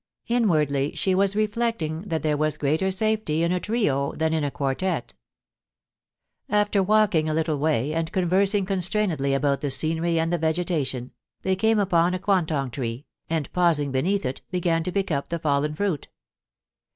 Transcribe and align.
Inwardly 0.25 0.95
she 0.95 1.13
was 1.13 1.35
re 1.35 1.47
flecting 1.47 2.05
that 2.09 2.23
there 2.23 2.35
was 2.35 2.57
greater 2.57 2.89
safety 2.89 3.43
in 3.43 3.51
a 3.51 3.59
trio 3.59 4.13
than 4.13 4.33
in 4.33 4.43
a 4.43 4.49
quar 4.49 4.73
tette. 4.73 5.13
After 6.49 6.81
walking 6.81 7.29
a 7.29 7.35
little 7.35 7.59
way, 7.59 7.93
and 7.93 8.11
conversing 8.11 8.65
constrainedly 8.65 9.35
about 9.35 9.61
the 9.61 9.69
scenery 9.69 10.19
and 10.19 10.33
the 10.33 10.39
vegetation, 10.39 11.11
they 11.43 11.55
came 11.55 11.77
upon 11.77 12.15
a 12.15 12.19
quantong 12.19 12.71
tree, 12.71 13.05
and 13.29 13.53
pausing 13.53 13.91
beneath 13.91 14.25
it, 14.25 14.41
began 14.49 14.81
to 14.85 14.91
pick 14.91 15.11
up 15.11 15.29
the 15.29 15.37
fallen 15.37 15.75
fruit. 15.75 16.07